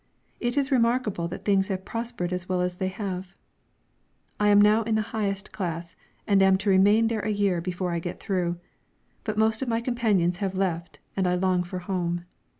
[0.39, 3.35] It is remarkable that things have prospered as well as they have.
[4.39, 7.91] I am now in the highest class, and am to remain there a year before
[7.91, 8.57] I get through.
[9.23, 12.25] But most of my companions have left and I long for home.